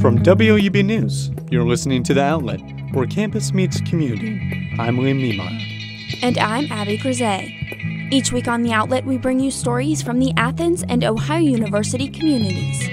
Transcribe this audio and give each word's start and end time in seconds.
From 0.00 0.18
WOUB 0.18 0.82
News, 0.82 1.30
you're 1.50 1.66
listening 1.66 2.02
to 2.04 2.14
The 2.14 2.22
Outlet, 2.22 2.62
where 2.92 3.06
campus 3.06 3.52
meets 3.52 3.82
community. 3.82 4.40
I'm 4.78 4.96
Liam 4.96 5.20
Niemeyer. 5.20 5.60
And 6.22 6.38
I'm 6.38 6.72
Abby 6.72 6.96
Grisey. 6.96 8.10
Each 8.10 8.32
week 8.32 8.48
on 8.48 8.62
The 8.62 8.72
Outlet, 8.72 9.04
we 9.04 9.18
bring 9.18 9.40
you 9.40 9.50
stories 9.50 10.00
from 10.00 10.18
the 10.18 10.32
Athens 10.38 10.84
and 10.88 11.04
Ohio 11.04 11.40
University 11.40 12.08
communities. 12.08 12.88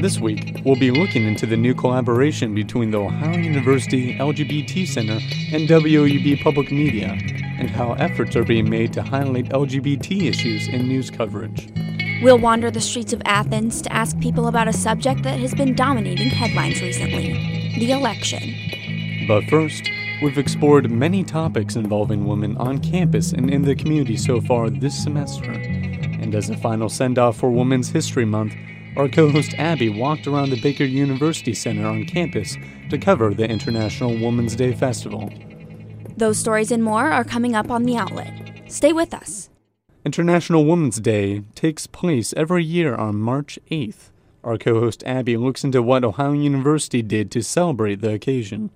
This 0.00 0.20
week, 0.20 0.60
we'll 0.64 0.76
be 0.76 0.92
looking 0.92 1.26
into 1.26 1.44
the 1.44 1.56
new 1.56 1.74
collaboration 1.74 2.54
between 2.54 2.92
the 2.92 2.98
Ohio 2.98 3.36
University 3.36 4.16
LGBT 4.16 4.86
Center 4.86 5.18
and 5.52 5.68
WOUB 5.68 6.40
Public 6.40 6.70
Media, 6.70 7.18
and 7.58 7.68
how 7.68 7.94
efforts 7.94 8.36
are 8.36 8.44
being 8.44 8.70
made 8.70 8.92
to 8.92 9.02
highlight 9.02 9.46
LGBT 9.46 10.28
issues 10.28 10.68
in 10.68 10.86
news 10.86 11.10
coverage. 11.10 11.68
We'll 12.22 12.38
wander 12.38 12.70
the 12.70 12.80
streets 12.80 13.12
of 13.12 13.22
Athens 13.24 13.82
to 13.82 13.92
ask 13.92 14.18
people 14.20 14.46
about 14.46 14.68
a 14.68 14.72
subject 14.72 15.22
that 15.24 15.38
has 15.40 15.54
been 15.54 15.74
dominating 15.74 16.30
headlines 16.30 16.80
recently 16.80 17.32
the 17.78 17.90
election. 17.90 18.54
But 19.26 19.44
first, 19.44 19.90
we've 20.22 20.38
explored 20.38 20.90
many 20.90 21.24
topics 21.24 21.76
involving 21.76 22.26
women 22.26 22.56
on 22.56 22.78
campus 22.78 23.32
and 23.32 23.50
in 23.50 23.62
the 23.62 23.74
community 23.74 24.16
so 24.16 24.40
far 24.40 24.70
this 24.70 25.02
semester. 25.02 25.50
And 25.50 26.34
as 26.34 26.50
a 26.50 26.56
final 26.56 26.88
send 26.88 27.18
off 27.18 27.36
for 27.36 27.50
Women's 27.50 27.90
History 27.90 28.24
Month, 28.24 28.54
our 28.96 29.08
co 29.08 29.28
host 29.28 29.54
Abby 29.58 29.88
walked 29.88 30.26
around 30.26 30.50
the 30.50 30.60
Baker 30.60 30.84
University 30.84 31.52
Center 31.52 31.86
on 31.86 32.04
campus 32.04 32.56
to 32.90 32.98
cover 32.98 33.34
the 33.34 33.48
International 33.48 34.10
Women's 34.10 34.54
Day 34.54 34.72
Festival. 34.72 35.32
Those 36.16 36.38
stories 36.38 36.70
and 36.70 36.82
more 36.82 37.10
are 37.10 37.24
coming 37.24 37.56
up 37.56 37.70
on 37.70 37.82
the 37.82 37.96
outlet. 37.96 38.32
Stay 38.68 38.92
with 38.92 39.12
us. 39.12 39.50
International 40.04 40.66
Women's 40.66 41.00
Day 41.00 41.44
takes 41.54 41.86
place 41.86 42.34
every 42.36 42.62
year 42.62 42.94
on 42.94 43.16
March 43.16 43.58
8th. 43.70 44.10
Our 44.44 44.58
co 44.58 44.78
host 44.78 45.02
Abby 45.06 45.38
looks 45.38 45.64
into 45.64 45.80
what 45.80 46.04
Ohio 46.04 46.32
University 46.32 47.00
did 47.00 47.30
to 47.30 47.42
celebrate 47.42 48.02
the 48.02 48.12
occasion. 48.12 48.68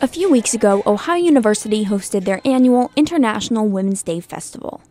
A 0.00 0.08
few 0.08 0.28
weeks 0.28 0.52
ago, 0.52 0.82
Ohio 0.84 1.22
University 1.22 1.84
hosted 1.84 2.24
their 2.24 2.40
annual 2.44 2.90
International 2.96 3.68
Women's 3.68 4.02
Day 4.02 4.18
Festival. 4.18 4.82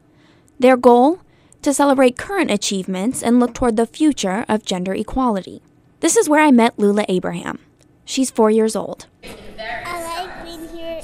Their 0.57 0.77
goal? 0.77 1.19
To 1.63 1.73
celebrate 1.73 2.17
current 2.17 2.51
achievements 2.51 3.23
and 3.23 3.39
look 3.39 3.53
toward 3.53 3.77
the 3.77 3.85
future 3.85 4.43
of 4.49 4.65
gender 4.65 4.93
equality. 4.93 5.61
This 6.01 6.17
is 6.17 6.27
where 6.27 6.41
I 6.41 6.51
met 6.51 6.77
Lula 6.77 7.05
Abraham. 7.07 7.59
She's 8.03 8.29
four 8.29 8.51
years 8.51 8.75
old. 8.75 9.07
I 9.23 10.03
like 10.03 10.43
being 10.43 10.67
here. 10.67 11.01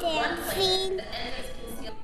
Dancing. 0.00 1.00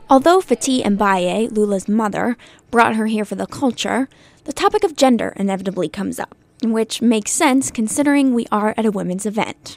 Although 0.08 0.40
Fatih 0.40 0.82
Mbaye, 0.84 1.54
Lula's 1.54 1.86
mother, 1.86 2.38
brought 2.70 2.96
her 2.96 3.06
here 3.06 3.26
for 3.26 3.34
the 3.34 3.46
culture, 3.46 4.08
the 4.44 4.54
topic 4.54 4.82
of 4.82 4.96
gender 4.96 5.34
inevitably 5.36 5.90
comes 5.90 6.18
up, 6.18 6.34
which 6.62 7.02
makes 7.02 7.30
sense 7.30 7.70
considering 7.70 8.32
we 8.32 8.46
are 8.50 8.72
at 8.78 8.86
a 8.86 8.90
women's 8.90 9.26
event. 9.26 9.76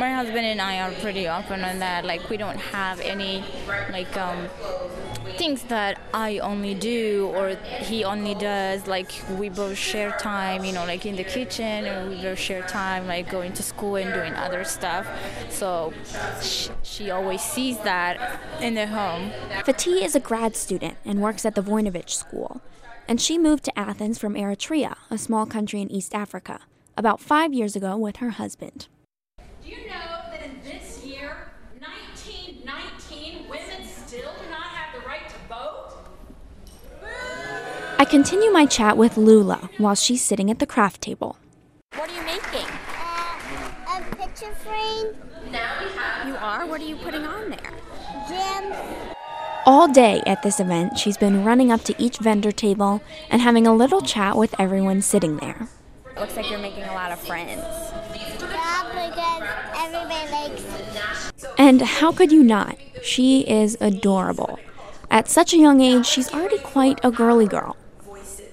my 0.00 0.12
husband 0.12 0.44
and 0.44 0.60
I 0.60 0.80
are 0.80 0.90
pretty 1.00 1.28
open 1.28 1.62
on 1.62 1.78
that. 1.78 2.04
Like 2.04 2.28
we 2.28 2.36
don't 2.36 2.58
have 2.58 2.98
any 2.98 3.44
like 3.92 4.16
um, 4.16 4.48
things 5.36 5.62
that 5.64 6.00
I 6.14 6.38
only 6.38 6.74
do 6.74 7.32
or 7.34 7.56
he 7.66 8.04
only 8.04 8.34
does. 8.34 8.86
Like 8.86 9.12
we 9.38 9.48
both 9.48 9.76
share 9.76 10.12
time, 10.12 10.64
you 10.64 10.72
know, 10.72 10.84
like 10.84 11.06
in 11.06 11.16
the 11.16 11.24
kitchen, 11.24 11.84
and 11.86 12.10
we 12.10 12.22
both 12.22 12.38
share 12.38 12.62
time, 12.62 13.06
like 13.06 13.30
going 13.30 13.52
to 13.54 13.62
school 13.62 13.96
and 13.96 14.12
doing 14.12 14.34
other 14.34 14.64
stuff. 14.64 15.06
So 15.50 15.92
she, 16.40 16.70
she 16.82 17.10
always 17.10 17.42
sees 17.42 17.78
that 17.80 18.40
in 18.60 18.74
the 18.74 18.86
home. 18.86 19.30
Fatih 19.64 20.02
is 20.02 20.14
a 20.14 20.20
grad 20.20 20.56
student 20.56 20.96
and 21.04 21.20
works 21.20 21.44
at 21.44 21.54
the 21.54 21.62
Voinovich 21.62 22.10
School, 22.10 22.60
and 23.06 23.20
she 23.20 23.38
moved 23.38 23.64
to 23.64 23.78
Athens 23.78 24.18
from 24.18 24.34
Eritrea, 24.34 24.96
a 25.10 25.18
small 25.18 25.46
country 25.46 25.80
in 25.80 25.90
East 25.90 26.14
Africa, 26.14 26.60
about 26.96 27.20
five 27.20 27.52
years 27.52 27.76
ago 27.76 27.96
with 27.96 28.16
her 28.16 28.30
husband. 28.30 28.88
Do 29.62 29.70
you 29.70 29.86
know 29.86 30.22
that 30.30 30.42
in 30.44 30.60
this 30.64 31.04
year, 31.04 31.48
1919, 31.78 33.48
women 33.48 33.86
still 33.86 34.32
do 34.42 34.50
not 34.50 34.68
have 34.68 34.94
the 35.00 35.06
right 35.06 35.28
to 35.28 35.36
vote? 35.48 35.94
I 38.00 38.04
continue 38.04 38.52
my 38.52 38.64
chat 38.64 38.96
with 38.96 39.16
Lula 39.16 39.70
while 39.78 39.96
she's 39.96 40.22
sitting 40.22 40.52
at 40.52 40.60
the 40.60 40.66
craft 40.66 41.00
table. 41.00 41.36
What 41.96 42.08
are 42.08 42.14
you 42.14 42.22
making? 42.22 42.68
Uh, 42.96 43.98
a 43.98 44.14
picture 44.14 44.54
frame, 44.54 45.16
Now 45.50 46.24
You 46.24 46.36
are? 46.36 46.64
What 46.64 46.80
are 46.80 46.84
you 46.84 46.94
putting 46.94 47.24
on 47.24 47.50
there? 47.50 47.72
gems. 48.28 48.76
All 49.66 49.88
day 49.88 50.22
at 50.26 50.44
this 50.44 50.60
event, 50.60 50.96
she's 50.96 51.16
been 51.16 51.44
running 51.44 51.72
up 51.72 51.82
to 51.84 51.94
each 52.00 52.18
vendor 52.18 52.52
table 52.52 53.02
and 53.30 53.42
having 53.42 53.66
a 53.66 53.74
little 53.74 54.00
chat 54.00 54.36
with 54.36 54.54
everyone 54.60 55.02
sitting 55.02 55.38
there. 55.38 55.68
Looks 56.16 56.36
like 56.36 56.48
you're 56.48 56.60
making 56.60 56.84
a 56.84 56.94
lot 56.94 57.10
of 57.10 57.18
friends. 57.18 57.62
Yeah, 58.14 58.36
because 58.36 59.42
everybody 59.76 60.30
likes. 60.30 61.32
And 61.58 61.82
how 61.82 62.12
could 62.12 62.30
you 62.30 62.44
not? 62.44 62.78
She 63.02 63.40
is 63.40 63.76
adorable. 63.80 64.60
At 65.10 65.28
such 65.28 65.52
a 65.52 65.58
young 65.58 65.80
age, 65.80 66.06
she's 66.06 66.32
already 66.32 66.58
quite 66.58 67.00
a 67.02 67.10
girly 67.10 67.46
girl. 67.46 67.76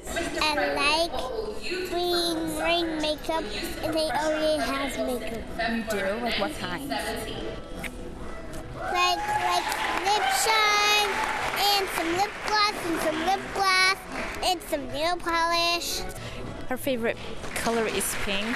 And 0.08 0.76
like 0.76 1.12
green 1.90 2.56
wearing 2.56 2.98
makeup, 3.02 3.44
and 3.84 3.94
they 3.94 4.10
already 4.10 4.62
have 4.62 4.98
makeup. 5.08 5.44
You 5.72 5.84
do? 5.90 6.20
Like 6.22 6.40
what 6.40 6.54
kind? 6.58 6.90
Like 6.90 7.02
like 8.94 9.18
lip 10.06 10.24
shine, 10.44 11.10
and 11.58 11.88
some 11.96 12.12
lip 12.18 12.32
gloss, 12.48 12.76
and 12.86 13.00
some 13.02 13.20
lip 13.26 13.42
gloss, 13.54 13.98
and 14.44 14.62
some 14.64 14.88
nail 14.90 15.16
polish. 15.18 16.02
Her 16.70 16.78
favorite 16.78 17.18
color 17.56 17.86
is 17.86 18.16
pink, 18.24 18.56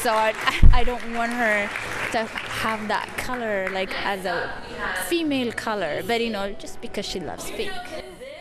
so 0.00 0.12
I, 0.12 0.34
I 0.72 0.84
don't 0.84 1.14
want 1.14 1.32
her 1.32 1.68
to 2.12 2.18
have 2.24 2.88
that 2.88 3.08
color 3.16 3.68
like 3.72 3.90
as 4.04 4.24
a 4.24 4.50
female 5.08 5.52
color, 5.52 6.02
but 6.06 6.20
you 6.20 6.30
know, 6.30 6.52
just 6.52 6.80
because 6.80 7.06
she 7.06 7.20
loves 7.20 7.50
pink. 7.50 7.72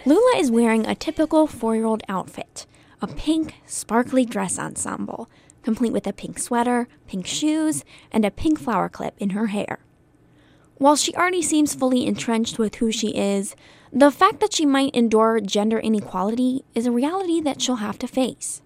Lula 0.07 0.37
is 0.37 0.51
wearing 0.51 0.85
a 0.85 0.93
typical 0.93 1.47
four 1.47 1.75
year 1.75 1.85
old 1.85 2.03
outfit 2.07 2.67
a 3.01 3.07
pink, 3.07 3.55
sparkly 3.65 4.23
dress 4.23 4.59
ensemble, 4.59 5.29
complete 5.63 5.91
with 5.91 6.05
a 6.07 6.13
pink 6.13 6.37
sweater, 6.39 6.87
pink 7.07 7.25
shoes, 7.25 7.83
and 8.11 8.23
a 8.23 8.31
pink 8.31 8.59
flower 8.59 8.87
clip 8.87 9.15
in 9.17 9.31
her 9.31 9.47
hair. 9.47 9.79
While 10.77 10.95
she 10.95 11.13
already 11.15 11.41
seems 11.41 11.73
fully 11.73 12.05
entrenched 12.05 12.59
with 12.59 12.75
who 12.75 12.91
she 12.91 13.09
is, 13.15 13.55
the 13.91 14.11
fact 14.11 14.39
that 14.41 14.53
she 14.53 14.65
might 14.65 14.95
endure 14.95 15.39
gender 15.39 15.79
inequality 15.79 16.63
is 16.75 16.85
a 16.85 16.91
reality 16.91 17.41
that 17.41 17.61
she'll 17.61 17.77
have 17.77 17.97
to 17.99 18.07
face. 18.07 18.61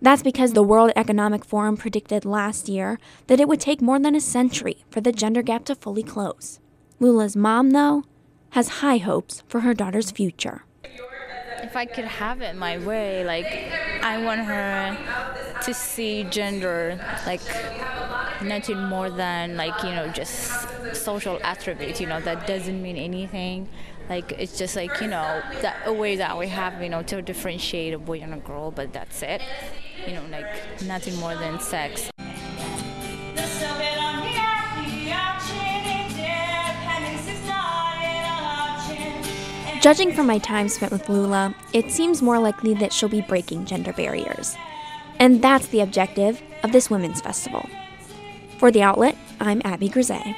That's 0.00 0.22
because 0.22 0.52
the 0.52 0.62
World 0.62 0.92
Economic 0.94 1.44
Forum 1.44 1.76
predicted 1.76 2.24
last 2.24 2.68
year 2.68 2.98
that 3.26 3.40
it 3.40 3.48
would 3.48 3.60
take 3.60 3.82
more 3.82 3.98
than 3.98 4.14
a 4.14 4.20
century 4.20 4.84
for 4.88 5.00
the 5.00 5.12
gender 5.12 5.42
gap 5.42 5.64
to 5.66 5.74
fully 5.74 6.02
close. 6.02 6.60
Lula's 6.98 7.36
mom, 7.36 7.70
though, 7.70 8.04
has 8.50 8.68
high 8.80 8.98
hopes 8.98 9.42
for 9.48 9.60
her 9.60 9.74
daughter's 9.74 10.10
future. 10.10 10.64
If 11.62 11.76
I 11.76 11.84
could 11.84 12.04
have 12.04 12.40
it 12.40 12.56
my 12.56 12.78
way, 12.78 13.24
like 13.24 13.46
I 14.02 14.22
want 14.24 14.40
her 14.42 14.96
to 15.62 15.74
see 15.74 16.24
gender 16.24 16.98
like 17.26 17.40
nothing 18.42 18.82
more 18.84 19.10
than 19.10 19.56
like 19.56 19.82
you 19.84 19.90
know 19.90 20.08
just 20.08 20.66
social 20.94 21.38
attribute. 21.42 22.00
You 22.00 22.06
know 22.06 22.20
that 22.20 22.46
doesn't 22.46 22.82
mean 22.82 22.96
anything. 22.96 23.68
Like 24.08 24.32
it's 24.32 24.58
just 24.58 24.74
like 24.74 25.00
you 25.00 25.06
know 25.06 25.42
that 25.62 25.76
a 25.84 25.92
way 25.92 26.16
that 26.16 26.36
we 26.36 26.48
have 26.48 26.82
you 26.82 26.88
know 26.88 27.02
to 27.04 27.22
differentiate 27.22 27.94
a 27.94 27.98
boy 27.98 28.20
and 28.20 28.34
a 28.34 28.38
girl, 28.38 28.70
but 28.70 28.92
that's 28.92 29.22
it. 29.22 29.42
You 30.06 30.14
know 30.14 30.24
like 30.30 30.82
nothing 30.82 31.16
more 31.16 31.36
than 31.36 31.60
sex. 31.60 32.10
Judging 39.80 40.12
from 40.12 40.26
my 40.26 40.36
time 40.36 40.68
spent 40.68 40.92
with 40.92 41.08
Lula, 41.08 41.54
it 41.72 41.90
seems 41.90 42.20
more 42.20 42.38
likely 42.38 42.74
that 42.74 42.92
she'll 42.92 43.08
be 43.08 43.22
breaking 43.22 43.64
gender 43.64 43.94
barriers. 43.94 44.54
And 45.18 45.40
that's 45.40 45.68
the 45.68 45.80
objective 45.80 46.42
of 46.62 46.70
this 46.70 46.90
Women's 46.90 47.22
Festival. 47.22 47.66
For 48.58 48.70
The 48.70 48.82
Outlet, 48.82 49.16
I'm 49.40 49.62
Abby 49.64 49.88
Grisey. 49.88 50.36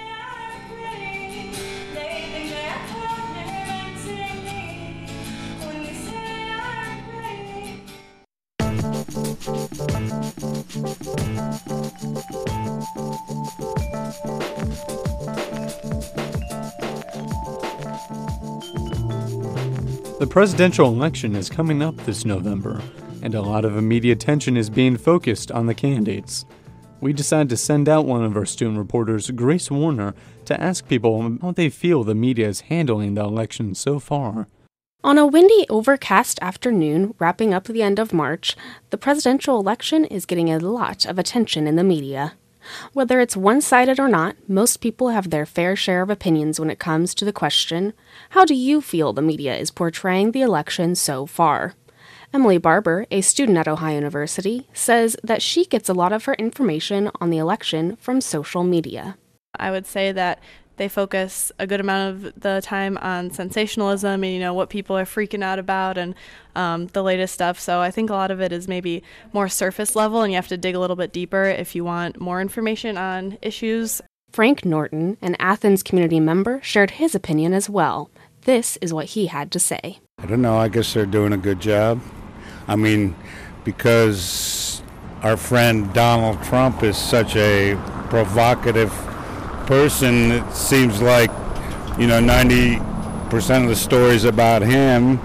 Presidential 20.32 20.88
election 20.88 21.36
is 21.36 21.50
coming 21.50 21.82
up 21.82 21.94
this 22.06 22.24
November, 22.24 22.80
and 23.20 23.34
a 23.34 23.42
lot 23.42 23.66
of 23.66 23.74
media 23.82 24.14
attention 24.14 24.56
is 24.56 24.70
being 24.70 24.96
focused 24.96 25.52
on 25.52 25.66
the 25.66 25.74
candidates. 25.74 26.46
we 27.02 27.12
decided 27.12 27.50
to 27.50 27.56
send 27.56 27.86
out 27.86 28.06
one 28.06 28.24
of 28.24 28.34
our 28.34 28.46
student 28.46 28.78
reporters, 28.78 29.30
Grace 29.32 29.70
Warner, 29.70 30.14
to 30.46 30.58
ask 30.58 30.88
people 30.88 31.36
how 31.42 31.50
they 31.50 31.68
feel 31.68 32.02
the 32.02 32.14
media 32.14 32.48
is 32.48 32.62
handling 32.62 33.12
the 33.12 33.20
election 33.20 33.74
so 33.74 33.98
far. 33.98 34.48
On 35.04 35.18
a 35.18 35.26
windy, 35.26 35.66
overcast 35.68 36.38
afternoon, 36.40 37.14
wrapping 37.18 37.52
up 37.52 37.64
the 37.64 37.82
end 37.82 37.98
of 37.98 38.14
March, 38.14 38.56
the 38.88 38.96
presidential 38.96 39.60
election 39.60 40.06
is 40.06 40.24
getting 40.24 40.50
a 40.50 40.58
lot 40.58 41.04
of 41.04 41.18
attention 41.18 41.66
in 41.66 41.76
the 41.76 41.84
media. 41.84 42.32
Whether 42.92 43.20
it's 43.20 43.36
one 43.36 43.60
sided 43.60 43.98
or 43.98 44.08
not, 44.08 44.36
most 44.48 44.80
people 44.80 45.10
have 45.10 45.30
their 45.30 45.46
fair 45.46 45.76
share 45.76 46.02
of 46.02 46.10
opinions 46.10 46.58
when 46.58 46.70
it 46.70 46.78
comes 46.78 47.14
to 47.14 47.24
the 47.24 47.32
question 47.32 47.92
How 48.30 48.44
do 48.44 48.54
you 48.54 48.80
feel 48.80 49.12
the 49.12 49.22
media 49.22 49.56
is 49.56 49.70
portraying 49.70 50.32
the 50.32 50.42
election 50.42 50.94
so 50.94 51.26
far? 51.26 51.74
Emily 52.34 52.56
Barber, 52.56 53.06
a 53.10 53.20
student 53.20 53.58
at 53.58 53.68
Ohio 53.68 53.96
University, 53.96 54.66
says 54.72 55.16
that 55.22 55.42
she 55.42 55.66
gets 55.66 55.88
a 55.88 55.94
lot 55.94 56.12
of 56.12 56.24
her 56.24 56.34
information 56.34 57.10
on 57.20 57.28
the 57.28 57.38
election 57.38 57.96
from 57.96 58.22
social 58.22 58.64
media. 58.64 59.18
I 59.54 59.70
would 59.70 59.86
say 59.86 60.12
that 60.12 60.40
they 60.76 60.88
focus 60.88 61.52
a 61.58 61.66
good 61.66 61.80
amount 61.80 62.24
of 62.24 62.40
the 62.40 62.60
time 62.62 62.98
on 62.98 63.30
sensationalism 63.30 64.24
and 64.24 64.32
you 64.32 64.40
know 64.40 64.54
what 64.54 64.70
people 64.70 64.96
are 64.96 65.04
freaking 65.04 65.42
out 65.42 65.58
about 65.58 65.98
and 65.98 66.14
um, 66.54 66.86
the 66.88 67.02
latest 67.02 67.34
stuff. 67.34 67.58
So 67.58 67.80
I 67.80 67.90
think 67.90 68.10
a 68.10 68.14
lot 68.14 68.30
of 68.30 68.40
it 68.40 68.52
is 68.52 68.68
maybe 68.68 69.02
more 69.32 69.48
surface 69.48 69.94
level, 69.96 70.22
and 70.22 70.32
you 70.32 70.36
have 70.36 70.48
to 70.48 70.56
dig 70.56 70.74
a 70.74 70.78
little 70.78 70.96
bit 70.96 71.12
deeper 71.12 71.44
if 71.44 71.74
you 71.74 71.84
want 71.84 72.20
more 72.20 72.40
information 72.40 72.96
on 72.96 73.38
issues. 73.42 74.00
Frank 74.30 74.64
Norton, 74.64 75.18
an 75.20 75.36
Athens 75.38 75.82
community 75.82 76.18
member, 76.18 76.60
shared 76.62 76.92
his 76.92 77.14
opinion 77.14 77.52
as 77.52 77.68
well. 77.68 78.10
This 78.42 78.78
is 78.78 78.92
what 78.92 79.06
he 79.06 79.26
had 79.26 79.52
to 79.52 79.60
say. 79.60 80.00
I 80.18 80.26
don't 80.26 80.42
know. 80.42 80.56
I 80.56 80.68
guess 80.68 80.94
they're 80.94 81.06
doing 81.06 81.32
a 81.32 81.38
good 81.38 81.60
job. 81.60 82.00
I 82.66 82.76
mean, 82.76 83.14
because 83.64 84.82
our 85.22 85.36
friend 85.36 85.92
Donald 85.92 86.42
Trump 86.42 86.82
is 86.82 86.96
such 86.96 87.36
a 87.36 87.76
provocative 88.08 88.90
person, 89.66 90.32
it 90.32 90.52
seems 90.52 91.00
like, 91.00 91.30
you 91.98 92.06
know, 92.06 92.20
90% 92.20 93.62
of 93.62 93.68
the 93.68 93.76
stories 93.76 94.24
about 94.24 94.62
him. 94.62 95.18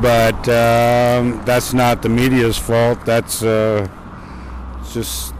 But 0.00 0.48
um, 0.48 1.44
that's 1.44 1.74
not 1.74 2.02
the 2.02 2.08
media's 2.08 2.56
fault. 2.56 3.04
That's 3.04 3.42
uh, 3.42 3.88
just, 4.92 5.34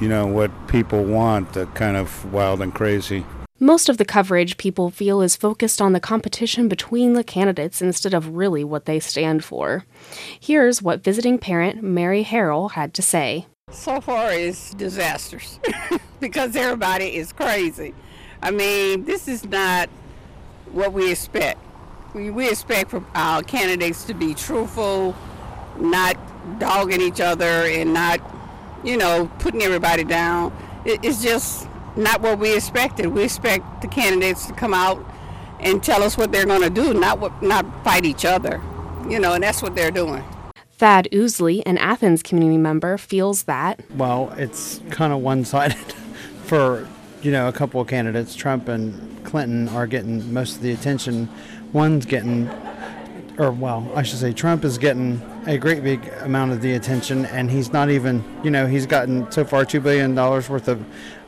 you 0.00 0.08
know, 0.08 0.26
what 0.26 0.50
people 0.68 1.04
want, 1.04 1.52
the 1.52 1.66
kind 1.66 1.96
of 1.96 2.32
wild 2.32 2.60
and 2.60 2.74
crazy. 2.74 3.24
Most 3.60 3.88
of 3.88 3.96
the 3.96 4.04
coverage 4.04 4.56
people 4.56 4.90
feel 4.90 5.22
is 5.22 5.36
focused 5.36 5.80
on 5.80 5.92
the 5.92 6.00
competition 6.00 6.66
between 6.66 7.12
the 7.12 7.22
candidates 7.22 7.80
instead 7.80 8.12
of 8.12 8.34
really 8.34 8.64
what 8.64 8.86
they 8.86 8.98
stand 8.98 9.44
for. 9.44 9.84
Here's 10.40 10.82
what 10.82 11.04
visiting 11.04 11.38
parent 11.38 11.80
Mary 11.80 12.24
Harrell 12.24 12.72
had 12.72 12.92
to 12.94 13.02
say. 13.02 13.46
So 13.72 14.02
far, 14.02 14.32
it's 14.32 14.74
disasters 14.74 15.58
because 16.20 16.54
everybody 16.54 17.16
is 17.16 17.32
crazy. 17.32 17.94
I 18.42 18.50
mean, 18.50 19.06
this 19.06 19.28
is 19.28 19.44
not 19.46 19.88
what 20.72 20.92
we 20.92 21.10
expect. 21.10 21.58
We, 22.14 22.30
we 22.30 22.48
expect 22.50 22.94
our 23.14 23.42
candidates 23.42 24.04
to 24.04 24.14
be 24.14 24.34
truthful, 24.34 25.16
not 25.78 26.18
dogging 26.58 27.00
each 27.00 27.20
other, 27.20 27.44
and 27.44 27.94
not, 27.94 28.20
you 28.84 28.98
know, 28.98 29.30
putting 29.38 29.62
everybody 29.62 30.04
down. 30.04 30.54
It, 30.84 31.02
it's 31.02 31.22
just 31.22 31.66
not 31.96 32.20
what 32.20 32.38
we 32.38 32.54
expected. 32.54 33.06
We 33.06 33.24
expect 33.24 33.80
the 33.80 33.88
candidates 33.88 34.46
to 34.46 34.52
come 34.52 34.74
out 34.74 35.02
and 35.60 35.82
tell 35.82 36.02
us 36.02 36.18
what 36.18 36.30
they're 36.30 36.46
going 36.46 36.62
to 36.62 36.70
do, 36.70 36.92
not 36.92 37.20
what, 37.20 37.42
not 37.42 37.64
fight 37.84 38.04
each 38.04 38.26
other. 38.26 38.60
You 39.08 39.18
know, 39.18 39.32
and 39.32 39.42
that's 39.42 39.62
what 39.62 39.74
they're 39.74 39.90
doing. 39.90 40.22
Thad 40.82 41.06
Ousley, 41.12 41.62
an 41.64 41.78
Athens 41.78 42.24
community 42.24 42.58
member, 42.58 42.98
feels 42.98 43.44
that. 43.44 43.78
Well, 43.94 44.34
it's 44.36 44.80
kind 44.90 45.12
of 45.12 45.20
one 45.20 45.44
sided 45.44 45.76
for, 46.46 46.88
you 47.22 47.30
know, 47.30 47.46
a 47.46 47.52
couple 47.52 47.80
of 47.80 47.86
candidates. 47.86 48.34
Trump 48.34 48.66
and 48.66 49.24
Clinton 49.24 49.68
are 49.68 49.86
getting 49.86 50.34
most 50.34 50.56
of 50.56 50.62
the 50.62 50.72
attention. 50.72 51.28
One's 51.72 52.04
getting, 52.04 52.48
or 53.38 53.52
well, 53.52 53.92
I 53.94 54.02
should 54.02 54.18
say, 54.18 54.32
Trump 54.32 54.64
is 54.64 54.76
getting 54.76 55.22
a 55.46 55.56
great 55.56 55.84
big 55.84 56.04
amount 56.22 56.50
of 56.50 56.62
the 56.62 56.74
attention, 56.74 57.26
and 57.26 57.48
he's 57.48 57.72
not 57.72 57.88
even, 57.88 58.24
you 58.42 58.50
know, 58.50 58.66
he's 58.66 58.86
gotten 58.86 59.30
so 59.30 59.44
far 59.44 59.64
$2 59.64 59.80
billion 59.80 60.16
worth 60.16 60.66
of 60.66 60.84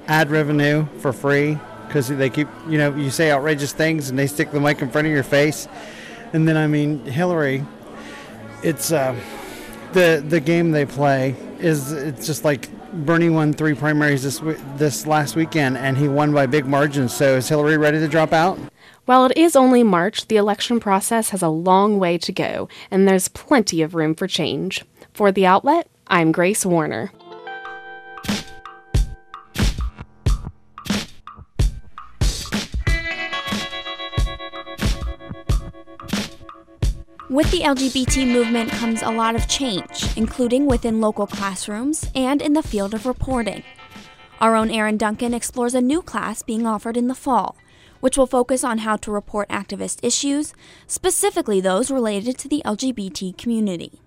ad 0.09 0.33
revenue 0.33 0.85
for 0.99 1.13
free 1.13 1.57
because 1.87 2.09
they 2.09 2.29
keep, 2.29 2.49
you 2.69 2.77
know, 2.77 2.93
you 2.97 3.09
say 3.09 3.31
outrageous 3.31 3.73
things 3.73 4.11
and 4.11 4.19
they 4.19 4.27
stick 4.27 4.51
the 4.51 4.59
mic 4.59 4.83
in 4.83 4.91
front 4.91 5.07
of 5.07 5.13
your 5.13 5.23
face. 5.23 5.69
And 6.33 6.49
then, 6.49 6.57
I 6.57 6.67
mean, 6.67 7.05
Hillary, 7.05 7.65
it's, 8.65 8.91
uh, 8.91 9.15
the 9.95 10.23
the 10.29 10.41
game 10.41 10.73
they 10.73 10.85
play 10.85 11.35
is 11.59 11.93
it's 11.93 12.27
just 12.27 12.45
like 12.45 12.69
Bernie 12.93 13.31
won 13.31 13.53
three 13.53 13.75
primaries 13.75 14.23
this 14.23 14.41
this 14.77 15.07
last 15.07 15.35
weekend 15.37 15.79
and 15.79 15.97
he 15.97 16.09
won 16.09 16.33
by 16.33 16.47
big 16.47 16.67
margins. 16.67 17.15
So 17.15 17.37
is 17.37 17.49
Hillary 17.49 17.79
ready 17.79 17.99
to 17.99 18.09
drop 18.09 18.33
out? 18.33 18.59
While 19.07 19.27
it 19.27 19.37
is 19.37 19.55
only 19.55 19.83
March, 19.83 20.29
the 20.29 20.37
election 20.37 20.81
process 20.81 21.31
has 21.31 21.43
a 21.43 21.49
long 21.49 21.99
way 21.99 22.17
to 22.19 22.33
go, 22.33 22.69
and 22.91 23.07
there's 23.07 23.29
plenty 23.29 23.83
of 23.83 23.95
room 23.95 24.15
for 24.15 24.27
change. 24.27 24.83
For 25.13 25.31
the 25.31 25.45
outlet, 25.45 25.89
I'm 26.07 26.33
Grace 26.33 26.65
Warner. 26.65 27.13
With 37.35 37.51
the 37.51 37.63
LGBT 37.63 38.31
movement 38.31 38.71
comes 38.71 39.03
a 39.03 39.11
lot 39.11 39.35
of 39.35 39.49
change, 39.49 40.17
including 40.17 40.67
within 40.67 41.01
local 41.01 41.27
classrooms 41.27 42.09
and 42.15 42.41
in 42.41 42.53
the 42.53 42.63
field 42.63 42.95
of 42.95 43.07
reporting. 43.07 43.65
Our 44.41 44.55
own 44.55 44.71
Aaron 44.71 44.97
Duncan 44.97 45.35
explores 45.35 45.75
a 45.75 45.81
new 45.81 46.01
class 46.01 46.43
being 46.45 46.65
offered 46.65 46.97
in 46.97 47.09
the 47.09 47.15
fall, 47.17 47.57
which 47.99 48.17
will 48.17 48.29
focus 48.29 48.63
on 48.63 48.79
how 48.79 48.95
to 48.99 49.11
report 49.11 49.49
activist 49.49 49.99
issues, 50.05 50.55
specifically 50.87 51.61
those 51.61 51.91
related 51.91 52.39
to 52.39 52.49
the 52.49 52.63
LGBT 52.65 53.37
community. 53.37 54.04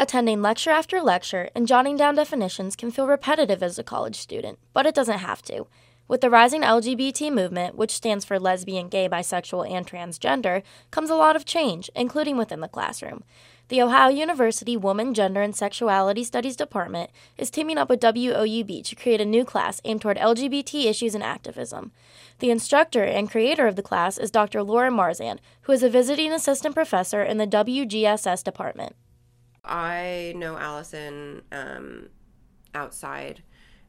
Attending 0.00 0.40
lecture 0.40 0.70
after 0.70 1.02
lecture 1.02 1.50
and 1.54 1.66
jotting 1.66 1.94
down 1.94 2.14
definitions 2.14 2.74
can 2.74 2.90
feel 2.90 3.06
repetitive 3.06 3.62
as 3.62 3.78
a 3.78 3.84
college 3.84 4.16
student, 4.16 4.58
but 4.72 4.86
it 4.86 4.94
doesn't 4.94 5.18
have 5.18 5.42
to. 5.42 5.66
With 6.08 6.22
the 6.22 6.30
rising 6.30 6.62
LGBT 6.62 7.30
movement, 7.30 7.74
which 7.74 7.90
stands 7.90 8.24
for 8.24 8.40
lesbian, 8.40 8.88
gay, 8.88 9.10
bisexual, 9.10 9.70
and 9.70 9.86
transgender, 9.86 10.62
comes 10.90 11.10
a 11.10 11.16
lot 11.16 11.36
of 11.36 11.44
change, 11.44 11.90
including 11.94 12.38
within 12.38 12.60
the 12.60 12.66
classroom. 12.66 13.24
The 13.68 13.82
Ohio 13.82 14.08
University 14.08 14.74
Woman, 14.74 15.12
Gender, 15.12 15.42
and 15.42 15.54
Sexuality 15.54 16.24
Studies 16.24 16.56
Department 16.56 17.10
is 17.36 17.50
teaming 17.50 17.76
up 17.76 17.90
with 17.90 18.00
WOUB 18.00 18.82
to 18.82 18.96
create 18.96 19.20
a 19.20 19.26
new 19.26 19.44
class 19.44 19.82
aimed 19.84 20.00
toward 20.00 20.16
LGBT 20.16 20.86
issues 20.86 21.14
and 21.14 21.22
activism. 21.22 21.92
The 22.38 22.50
instructor 22.50 23.04
and 23.04 23.30
creator 23.30 23.66
of 23.66 23.76
the 23.76 23.82
class 23.82 24.16
is 24.16 24.30
Dr. 24.30 24.62
Laura 24.62 24.90
Marzan, 24.90 25.40
who 25.62 25.72
is 25.72 25.82
a 25.82 25.90
visiting 25.90 26.32
assistant 26.32 26.74
professor 26.74 27.22
in 27.22 27.36
the 27.36 27.46
WGSS 27.46 28.42
department. 28.42 28.96
I 29.64 30.32
know 30.36 30.56
Allison 30.56 31.42
um, 31.52 32.08
outside 32.74 33.42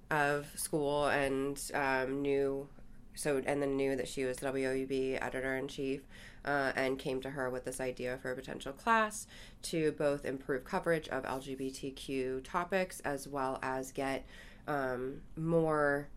of 0.09 0.47
school 0.55 1.07
and 1.07 1.59
um, 1.73 2.21
knew 2.21 2.67
so 3.13 3.41
and 3.45 3.61
then 3.61 3.75
knew 3.75 3.95
that 3.95 4.07
she 4.07 4.23
was 4.25 4.37
WOUB 4.37 5.19
editor 5.21 5.55
in 5.55 5.67
chief 5.67 6.01
uh, 6.45 6.71
and 6.75 6.97
came 6.97 7.21
to 7.21 7.29
her 7.29 7.49
with 7.49 7.65
this 7.65 7.79
idea 7.79 8.17
for 8.21 8.31
a 8.31 8.35
potential 8.35 8.73
class 8.73 9.27
to 9.61 9.91
both 9.93 10.25
improve 10.25 10.63
coverage 10.63 11.07
of 11.09 11.23
LGBTQ 11.23 12.43
topics 12.43 12.99
as 13.01 13.27
well 13.27 13.59
as 13.61 13.91
get 13.91 14.25
um, 14.67 15.21
more 15.35 16.07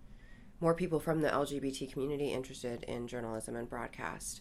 more 0.60 0.74
people 0.74 1.00
from 1.00 1.20
the 1.20 1.28
LGBT 1.28 1.92
community 1.92 2.32
interested 2.32 2.84
in 2.84 3.06
journalism 3.06 3.56
and 3.56 3.68
broadcast. 3.68 4.40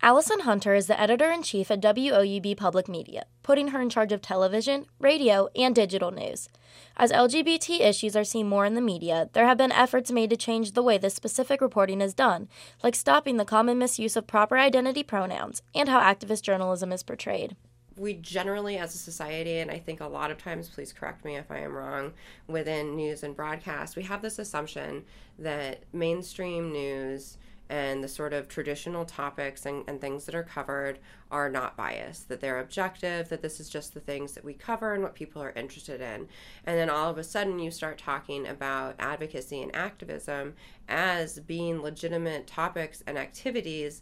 Allison 0.00 0.40
Hunter 0.40 0.74
is 0.74 0.86
the 0.86 1.00
editor 1.00 1.32
in 1.32 1.42
chief 1.42 1.70
at 1.70 1.80
WOUB 1.80 2.56
Public 2.56 2.86
Media, 2.86 3.24
putting 3.48 3.68
her 3.68 3.80
in 3.80 3.88
charge 3.88 4.12
of 4.12 4.20
television, 4.20 4.84
radio, 4.98 5.48
and 5.56 5.74
digital 5.74 6.10
news. 6.10 6.50
As 6.98 7.10
LGBT 7.10 7.80
issues 7.80 8.14
are 8.14 8.22
seen 8.22 8.46
more 8.46 8.66
in 8.66 8.74
the 8.74 8.82
media, 8.82 9.30
there 9.32 9.46
have 9.46 9.56
been 9.56 9.72
efforts 9.72 10.12
made 10.12 10.28
to 10.28 10.36
change 10.36 10.72
the 10.72 10.82
way 10.82 10.98
this 10.98 11.14
specific 11.14 11.62
reporting 11.62 12.02
is 12.02 12.12
done, 12.12 12.50
like 12.82 12.94
stopping 12.94 13.38
the 13.38 13.46
common 13.46 13.78
misuse 13.78 14.16
of 14.16 14.26
proper 14.26 14.58
identity 14.58 15.02
pronouns 15.02 15.62
and 15.74 15.88
how 15.88 15.98
activist 15.98 16.42
journalism 16.42 16.92
is 16.92 17.02
portrayed 17.02 17.56
we 17.96 18.14
generally 18.14 18.78
as 18.78 18.94
a 18.94 18.98
society 18.98 19.58
and 19.58 19.72
i 19.72 19.78
think 19.78 20.00
a 20.00 20.06
lot 20.06 20.30
of 20.30 20.38
times 20.38 20.68
please 20.68 20.92
correct 20.92 21.24
me 21.24 21.34
if 21.34 21.50
i 21.50 21.58
am 21.58 21.72
wrong 21.72 22.12
within 22.46 22.94
news 22.94 23.24
and 23.24 23.34
broadcast 23.34 23.96
we 23.96 24.04
have 24.04 24.22
this 24.22 24.38
assumption 24.38 25.02
that 25.36 25.82
mainstream 25.92 26.70
news 26.70 27.38
and 27.70 28.02
the 28.02 28.08
sort 28.08 28.32
of 28.32 28.48
traditional 28.48 29.04
topics 29.04 29.66
and, 29.66 29.84
and 29.86 30.00
things 30.00 30.24
that 30.24 30.34
are 30.34 30.42
covered 30.42 30.98
are 31.30 31.50
not 31.50 31.76
biased, 31.76 32.28
that 32.28 32.40
they're 32.40 32.60
objective, 32.60 33.28
that 33.28 33.42
this 33.42 33.60
is 33.60 33.68
just 33.68 33.92
the 33.92 34.00
things 34.00 34.32
that 34.32 34.44
we 34.44 34.54
cover 34.54 34.94
and 34.94 35.02
what 35.02 35.14
people 35.14 35.42
are 35.42 35.52
interested 35.52 36.00
in. 36.00 36.28
And 36.64 36.78
then 36.78 36.88
all 36.88 37.10
of 37.10 37.18
a 37.18 37.24
sudden, 37.24 37.58
you 37.58 37.70
start 37.70 37.98
talking 37.98 38.46
about 38.46 38.94
advocacy 38.98 39.60
and 39.60 39.74
activism 39.76 40.54
as 40.88 41.40
being 41.40 41.82
legitimate 41.82 42.46
topics 42.46 43.02
and 43.06 43.18
activities 43.18 44.00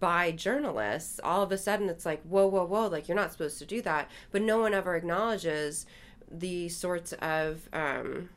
by 0.00 0.30
journalists, 0.30 1.20
all 1.22 1.42
of 1.42 1.52
a 1.52 1.58
sudden 1.58 1.88
it's 1.88 2.06
like, 2.06 2.22
whoa, 2.22 2.46
whoa, 2.46 2.64
whoa, 2.64 2.86
like 2.86 3.08
you're 3.08 3.16
not 3.16 3.32
supposed 3.32 3.58
to 3.58 3.66
do 3.66 3.82
that. 3.82 4.08
But 4.30 4.42
no 4.42 4.58
one 4.58 4.74
ever 4.74 4.94
acknowledges 4.94 5.86
the 6.30 6.68
sorts 6.68 7.12
of 7.14 7.68
um, 7.72 8.30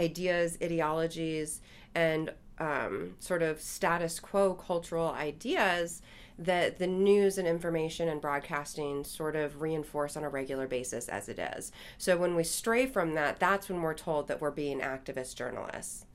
ideas, 0.00 0.58
ideologies, 0.62 1.60
and 1.94 2.32
um, 2.62 3.14
sort 3.18 3.42
of 3.42 3.60
status 3.60 4.20
quo 4.20 4.54
cultural 4.54 5.10
ideas 5.10 6.00
that 6.38 6.78
the 6.78 6.86
news 6.86 7.36
and 7.36 7.46
information 7.46 8.08
and 8.08 8.20
broadcasting 8.20 9.04
sort 9.04 9.34
of 9.36 9.60
reinforce 9.60 10.16
on 10.16 10.24
a 10.24 10.28
regular 10.28 10.66
basis 10.66 11.08
as 11.08 11.28
it 11.28 11.38
is. 11.38 11.72
So 11.98 12.16
when 12.16 12.36
we 12.36 12.44
stray 12.44 12.86
from 12.86 13.14
that, 13.14 13.38
that's 13.38 13.68
when 13.68 13.82
we're 13.82 13.94
told 13.94 14.28
that 14.28 14.40
we're 14.40 14.50
being 14.50 14.80
activist 14.80 15.34
journalists. 15.34 16.06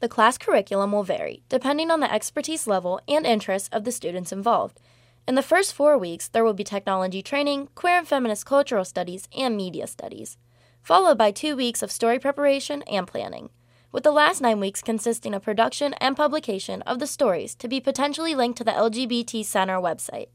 The 0.00 0.08
class 0.08 0.38
curriculum 0.38 0.92
will 0.92 1.02
vary 1.02 1.42
depending 1.50 1.90
on 1.90 2.00
the 2.00 2.12
expertise 2.12 2.66
level 2.66 3.00
and 3.06 3.26
interests 3.26 3.68
of 3.70 3.84
the 3.84 3.92
students 3.92 4.32
involved. 4.32 4.80
In 5.28 5.34
the 5.34 5.42
first 5.42 5.74
four 5.74 5.98
weeks, 5.98 6.28
there 6.28 6.44
will 6.44 6.54
be 6.54 6.64
technology 6.64 7.22
training, 7.22 7.68
queer 7.74 7.98
and 7.98 8.08
feminist 8.08 8.46
cultural 8.46 8.86
studies, 8.86 9.28
and 9.36 9.54
media 9.54 9.86
studies, 9.86 10.38
followed 10.82 11.18
by 11.18 11.30
two 11.30 11.54
weeks 11.54 11.82
of 11.82 11.92
story 11.92 12.18
preparation 12.18 12.82
and 12.82 13.06
planning, 13.06 13.50
with 13.92 14.04
the 14.04 14.12
last 14.12 14.40
nine 14.40 14.60
weeks 14.60 14.82
consisting 14.82 15.34
of 15.34 15.42
production 15.42 15.94
and 15.94 16.16
publication 16.16 16.82
of 16.82 16.98
the 16.98 17.06
stories 17.06 17.54
to 17.56 17.68
be 17.68 17.80
potentially 17.80 18.34
linked 18.34 18.58
to 18.58 18.64
the 18.64 18.70
LGBT 18.70 19.44
Center 19.44 19.78
website. 19.78 20.28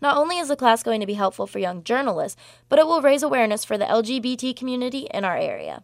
Not 0.00 0.16
only 0.16 0.38
is 0.38 0.48
the 0.48 0.56
class 0.56 0.82
going 0.82 1.00
to 1.00 1.06
be 1.06 1.14
helpful 1.14 1.46
for 1.46 1.58
young 1.58 1.82
journalists, 1.82 2.40
but 2.68 2.78
it 2.78 2.86
will 2.86 3.02
raise 3.02 3.22
awareness 3.22 3.64
for 3.64 3.76
the 3.76 3.84
LGBT 3.84 4.56
community 4.56 5.08
in 5.12 5.24
our 5.24 5.36
area. 5.36 5.82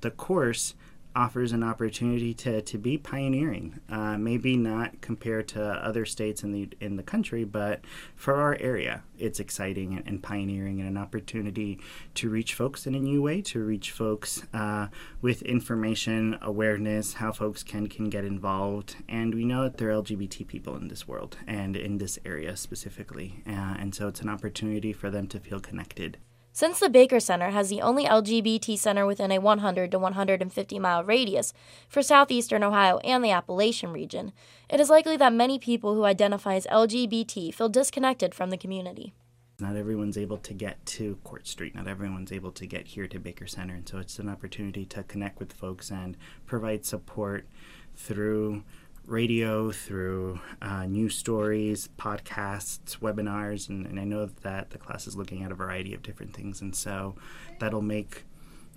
The 0.00 0.10
course 0.10 0.74
offers 1.14 1.52
an 1.52 1.62
opportunity 1.62 2.32
to, 2.34 2.62
to 2.62 2.78
be 2.78 2.96
pioneering. 2.98 3.80
Uh, 3.88 4.16
maybe 4.16 4.56
not 4.56 5.00
compared 5.00 5.48
to 5.48 5.62
other 5.62 6.04
states 6.04 6.42
in 6.42 6.52
the 6.52 6.68
in 6.80 6.96
the 6.96 7.02
country, 7.02 7.44
but 7.44 7.80
for 8.16 8.34
our 8.34 8.56
area, 8.60 9.02
it's 9.18 9.40
exciting 9.40 9.94
and, 9.94 10.06
and 10.06 10.22
pioneering 10.22 10.80
and 10.80 10.88
an 10.88 10.96
opportunity 10.96 11.80
to 12.14 12.28
reach 12.28 12.54
folks 12.54 12.86
in 12.86 12.94
a 12.94 13.00
new 13.00 13.22
way, 13.22 13.42
to 13.42 13.62
reach 13.62 13.90
folks 13.90 14.42
uh, 14.54 14.88
with 15.20 15.42
information, 15.42 16.38
awareness, 16.40 17.14
how 17.14 17.32
folks 17.32 17.62
can 17.62 17.86
can 17.86 18.08
get 18.08 18.24
involved. 18.24 18.96
And 19.08 19.34
we 19.34 19.44
know 19.44 19.62
that 19.62 19.78
there 19.78 19.90
are 19.90 20.02
LGBT 20.02 20.46
people 20.46 20.76
in 20.76 20.88
this 20.88 21.06
world 21.06 21.36
and 21.46 21.76
in 21.76 21.98
this 21.98 22.18
area 22.24 22.56
specifically, 22.56 23.42
uh, 23.46 23.76
and 23.78 23.94
so 23.94 24.08
it's 24.08 24.20
an 24.20 24.28
opportunity 24.28 24.92
for 24.92 25.10
them 25.10 25.26
to 25.28 25.40
feel 25.40 25.60
connected. 25.60 26.18
Since 26.54 26.80
the 26.80 26.90
Baker 26.90 27.18
Center 27.18 27.48
has 27.48 27.70
the 27.70 27.80
only 27.80 28.04
LGBT 28.04 28.78
center 28.78 29.06
within 29.06 29.32
a 29.32 29.38
100 29.38 29.90
to 29.90 29.98
150 29.98 30.78
mile 30.78 31.02
radius 31.02 31.54
for 31.88 32.02
southeastern 32.02 32.62
Ohio 32.62 32.98
and 32.98 33.24
the 33.24 33.30
Appalachian 33.30 33.90
region, 33.90 34.32
it 34.68 34.78
is 34.78 34.90
likely 34.90 35.16
that 35.16 35.32
many 35.32 35.58
people 35.58 35.94
who 35.94 36.04
identify 36.04 36.54
as 36.56 36.66
LGBT 36.66 37.54
feel 37.54 37.70
disconnected 37.70 38.34
from 38.34 38.50
the 38.50 38.58
community. 38.58 39.14
Not 39.60 39.76
everyone's 39.76 40.18
able 40.18 40.36
to 40.38 40.52
get 40.52 40.84
to 40.86 41.16
Court 41.24 41.46
Street. 41.46 41.74
Not 41.74 41.88
everyone's 41.88 42.32
able 42.32 42.52
to 42.52 42.66
get 42.66 42.88
here 42.88 43.08
to 43.08 43.18
Baker 43.18 43.46
Center. 43.46 43.74
And 43.74 43.88
so 43.88 43.96
it's 43.98 44.18
an 44.18 44.28
opportunity 44.28 44.84
to 44.86 45.04
connect 45.04 45.38
with 45.38 45.54
folks 45.54 45.90
and 45.90 46.18
provide 46.44 46.84
support 46.84 47.46
through 47.94 48.62
radio, 49.06 49.70
through 49.72 50.40
uh, 50.60 50.86
news 50.86 51.16
stories, 51.16 51.88
podcasts, 51.98 52.98
webinars, 52.98 53.68
and, 53.68 53.86
and 53.86 53.98
I 53.98 54.04
know 54.04 54.26
that 54.26 54.70
the 54.70 54.78
class 54.78 55.06
is 55.06 55.16
looking 55.16 55.42
at 55.42 55.52
a 55.52 55.54
variety 55.54 55.94
of 55.94 56.02
different 56.02 56.34
things, 56.34 56.60
and 56.60 56.74
so 56.74 57.14
that'll 57.58 57.82
make 57.82 58.24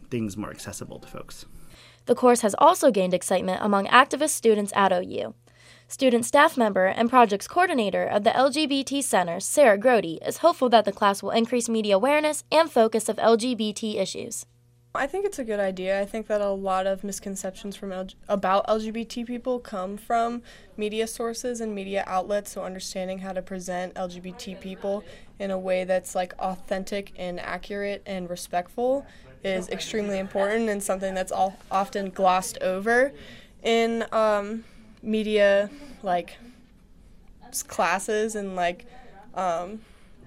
things 0.10 0.36
more 0.36 0.50
accessible 0.50 1.00
to 1.00 1.08
folks. 1.08 1.46
The 2.06 2.16
course 2.16 2.42
has 2.42 2.56
also 2.60 2.92
gained 2.92 3.14
excitement 3.14 3.60
among 3.62 3.88
activist 3.88 4.30
students 4.30 4.74
at 4.76 4.92
OU. 4.92 5.34
Student 5.88 6.26
staff 6.26 6.58
member 6.58 6.88
and 6.88 7.10
projects 7.10 7.48
coordinator 7.48 8.06
of 8.06 8.24
the 8.24 8.32
LGBT 8.32 9.04
Center, 9.04 9.40
Sarah 9.40 9.78
Grody, 9.78 10.18
is 10.28 10.40
hopeful 10.40 10.70
that 10.70 10.86
the 10.86 10.92
class 10.92 11.22
will 11.22 11.32
increase 11.32 11.70
media 11.70 11.96
awareness 11.96 12.44
and 12.52 12.72
focus 12.72 13.08
of 13.08 13.18
LGBT 13.18 13.96
issues. 13.98 14.46
I 14.96 15.08
think 15.08 15.26
it's 15.26 15.40
a 15.40 15.44
good 15.44 15.60
idea. 15.60 16.00
I 16.00 16.06
think 16.06 16.28
that 16.28 16.42
a 16.42 16.50
lot 16.50 16.88
of 16.88 17.04
misconceptions 17.04 17.76
from 17.76 17.92
L- 17.92 18.08
about 18.28 18.66
LGBT 18.68 19.26
people 19.26 19.60
come 19.60 19.98
from 19.98 20.42
media 20.78 21.08
sources 21.08 21.62
and 21.62 21.74
media 21.76 22.04
outlets. 22.08 22.52
So 22.52 22.64
understanding 22.64 23.20
how 23.20 23.34
to 23.34 23.42
present 23.42 23.94
LGBT 23.96 24.56
people 24.56 25.06
in 25.40 25.52
a 25.52 25.58
way 25.58 25.84
that's 25.84 26.16
like 26.16 26.34
authentic 26.40 27.14
and 27.18 27.40
accurate 27.40 28.02
and 28.06 28.30
respectful 28.30 29.06
is 29.44 29.70
extremely 29.70 30.18
important 30.18 30.70
and 30.70 30.82
something 30.82 31.14
that's 31.14 31.32
all 31.32 31.58
often 31.70 32.10
glossed 32.10 32.58
over 32.62 33.12
in 33.64 34.06
um, 34.12 34.64
media 35.04 35.70
like 36.02 36.38
classes 37.68 38.36
and 38.36 38.56
like 38.56 38.86
um, 39.34 39.82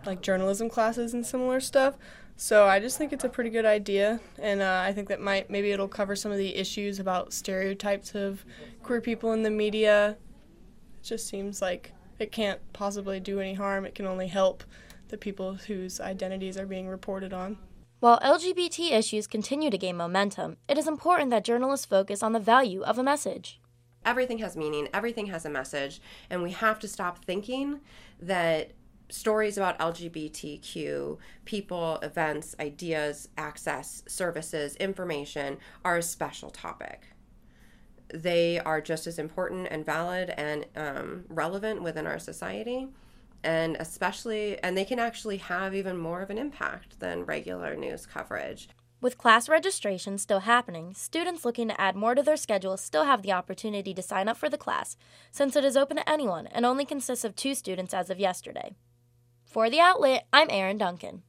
like 0.04 0.20
journalism 0.20 0.68
classes 0.68 1.14
and 1.14 1.24
similar 1.26 1.60
stuff. 1.60 1.94
So 2.40 2.68
I 2.68 2.78
just 2.78 2.96
think 2.98 3.12
it's 3.12 3.24
a 3.24 3.28
pretty 3.28 3.50
good 3.50 3.66
idea, 3.66 4.20
and 4.38 4.62
uh, 4.62 4.82
I 4.86 4.92
think 4.92 5.08
that 5.08 5.20
might 5.20 5.50
maybe 5.50 5.72
it'll 5.72 5.88
cover 5.88 6.14
some 6.14 6.30
of 6.30 6.38
the 6.38 6.54
issues 6.54 7.00
about 7.00 7.32
stereotypes 7.32 8.14
of 8.14 8.44
queer 8.84 9.00
people 9.00 9.32
in 9.32 9.42
the 9.42 9.50
media. 9.50 10.10
It 11.00 11.02
just 11.02 11.26
seems 11.26 11.60
like 11.60 11.92
it 12.20 12.30
can't 12.30 12.60
possibly 12.72 13.18
do 13.18 13.40
any 13.40 13.54
harm. 13.54 13.84
It 13.84 13.96
can 13.96 14.06
only 14.06 14.28
help 14.28 14.62
the 15.08 15.18
people 15.18 15.54
whose 15.54 16.00
identities 16.00 16.56
are 16.56 16.64
being 16.64 16.86
reported 16.86 17.32
on. 17.32 17.58
While 17.98 18.20
LGBT 18.20 18.92
issues 18.92 19.26
continue 19.26 19.68
to 19.68 19.76
gain 19.76 19.96
momentum, 19.96 20.58
it 20.68 20.78
is 20.78 20.86
important 20.86 21.30
that 21.30 21.44
journalists 21.44 21.86
focus 21.86 22.22
on 22.22 22.34
the 22.34 22.38
value 22.38 22.82
of 22.82 22.98
a 22.98 23.02
message. 23.02 23.60
Everything 24.04 24.38
has 24.38 24.56
meaning, 24.56 24.88
everything 24.94 25.26
has 25.26 25.44
a 25.44 25.50
message, 25.50 26.00
and 26.30 26.44
we 26.44 26.52
have 26.52 26.78
to 26.78 26.86
stop 26.86 27.24
thinking 27.24 27.80
that 28.20 28.70
stories 29.10 29.56
about 29.56 29.78
LGBTQ 29.78 31.18
people, 31.44 31.98
events, 32.02 32.54
ideas, 32.60 33.28
access, 33.36 34.02
services, 34.06 34.76
information 34.76 35.58
are 35.84 35.96
a 35.96 36.02
special 36.02 36.50
topic. 36.50 37.06
They 38.12 38.58
are 38.58 38.80
just 38.80 39.06
as 39.06 39.18
important 39.18 39.68
and 39.70 39.84
valid 39.84 40.30
and 40.36 40.66
um, 40.76 41.24
relevant 41.28 41.82
within 41.82 42.06
our 42.06 42.18
society. 42.18 42.88
And 43.44 43.76
especially, 43.78 44.58
and 44.62 44.76
they 44.76 44.84
can 44.84 44.98
actually 44.98 45.36
have 45.36 45.74
even 45.74 45.96
more 45.96 46.22
of 46.22 46.30
an 46.30 46.38
impact 46.38 46.98
than 46.98 47.24
regular 47.24 47.76
news 47.76 48.04
coverage. 48.04 48.68
With 49.00 49.16
class 49.16 49.48
registration 49.48 50.18
still 50.18 50.40
happening, 50.40 50.92
students 50.92 51.44
looking 51.44 51.68
to 51.68 51.80
add 51.80 51.94
more 51.94 52.16
to 52.16 52.22
their 52.22 52.36
schedule 52.36 52.76
still 52.76 53.04
have 53.04 53.22
the 53.22 53.30
opportunity 53.30 53.94
to 53.94 54.02
sign 54.02 54.28
up 54.28 54.36
for 54.36 54.48
the 54.48 54.58
class, 54.58 54.96
since 55.30 55.54
it 55.54 55.64
is 55.64 55.76
open 55.76 55.98
to 55.98 56.10
anyone 56.10 56.48
and 56.48 56.66
only 56.66 56.84
consists 56.84 57.24
of 57.24 57.36
two 57.36 57.54
students 57.54 57.94
as 57.94 58.10
of 58.10 58.18
yesterday. 58.18 58.74
For 59.48 59.70
the 59.70 59.80
outlet, 59.80 60.26
I'm 60.30 60.48
Aaron 60.50 60.76
Duncan. 60.76 61.22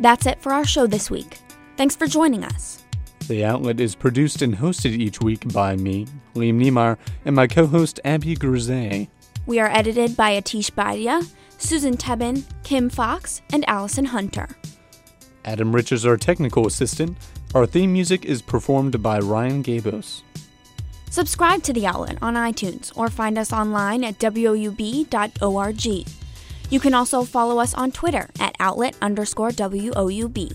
That's 0.00 0.26
it 0.26 0.40
for 0.42 0.52
our 0.52 0.64
show 0.64 0.88
this 0.88 1.08
week. 1.08 1.38
Thanks 1.76 1.94
for 1.94 2.08
joining 2.08 2.42
us. 2.42 2.84
The 3.28 3.44
Outlet 3.44 3.78
is 3.78 3.94
produced 3.94 4.42
and 4.42 4.56
hosted 4.56 4.92
each 4.92 5.20
week 5.20 5.52
by 5.52 5.76
me, 5.76 6.06
Liam 6.34 6.54
Niemeyer, 6.54 6.98
and 7.24 7.36
my 7.36 7.46
co 7.46 7.66
host 7.66 8.00
Abby 8.04 8.34
Grisey. 8.34 9.08
We 9.46 9.60
are 9.60 9.68
edited 9.68 10.16
by 10.16 10.40
Atish 10.40 10.74
Badia, 10.74 11.22
Susan 11.58 11.96
Tebben, 11.96 12.42
Kim 12.64 12.90
Fox, 12.90 13.40
and 13.52 13.64
Allison 13.68 14.06
Hunter. 14.06 14.48
Adam 15.44 15.74
Rich 15.74 15.92
is 15.92 16.04
our 16.04 16.16
technical 16.16 16.66
assistant. 16.66 17.16
Our 17.54 17.64
theme 17.64 17.94
music 17.94 18.26
is 18.26 18.42
performed 18.42 19.02
by 19.02 19.20
Ryan 19.20 19.62
Gabos. 19.62 20.20
Subscribe 21.08 21.62
to 21.62 21.72
The 21.72 21.86
Outlet 21.86 22.18
on 22.20 22.34
iTunes 22.34 22.94
or 22.94 23.08
find 23.08 23.38
us 23.38 23.54
online 23.54 24.04
at 24.04 24.18
woub.org. 24.18 25.86
You 26.70 26.80
can 26.80 26.92
also 26.92 27.24
follow 27.24 27.58
us 27.58 27.72
on 27.72 27.90
Twitter 27.90 28.28
at 28.38 28.54
outlet 28.60 28.96
underscore 29.00 29.50
WOUB. 29.52 30.52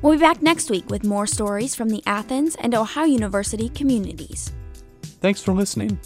We'll 0.00 0.14
be 0.14 0.18
back 0.18 0.40
next 0.40 0.70
week 0.70 0.88
with 0.88 1.04
more 1.04 1.26
stories 1.26 1.74
from 1.74 1.90
the 1.90 2.02
Athens 2.06 2.56
and 2.56 2.74
Ohio 2.74 3.04
University 3.04 3.68
communities. 3.68 4.52
Thanks 5.20 5.42
for 5.42 5.52
listening. 5.52 5.98